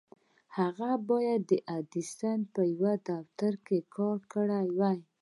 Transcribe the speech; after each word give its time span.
هغه 0.57 0.89
بايد 1.07 1.41
د 1.51 1.53
ايډېسن 1.73 2.39
په 2.53 2.61
يوه 2.73 2.93
دفتر 3.09 3.53
کې 3.65 3.77
کار 3.95 4.17
کړی 4.33 4.65
وای. 4.77 4.99